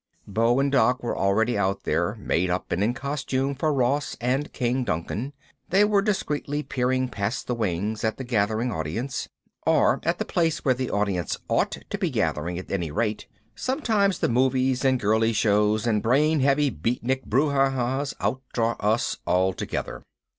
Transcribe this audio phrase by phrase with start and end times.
[0.25, 4.51] Beau and Doc were already out there, made up and in costume for Ross and
[4.51, 5.31] King Duncan.
[5.69, 9.29] They were discreetly peering past the wings at the gathering audience.
[9.63, 14.17] Or at the place where the audience ought to be gathering, at any rate sometimes
[14.17, 20.01] the movies and girlie shows and brainheavy beatnik bruhahas outdraw us altogether.